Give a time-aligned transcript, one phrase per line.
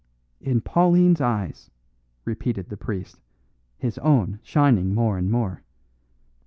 [0.39, 1.69] "In Pauline's eyes,"
[2.25, 3.19] repeated the priest,
[3.77, 5.61] his own shining more and more.